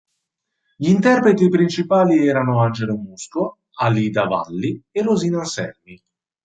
Gli 0.77 0.89
interpreti 0.89 1.47
principali 1.47 2.25
erano 2.27 2.59
Angelo 2.59 2.95
Musco, 2.97 3.57
Alida 3.81 4.25
Valli 4.25 4.81
e 4.89 5.03
Rosina 5.03 5.37
Anselmi. 5.37 6.01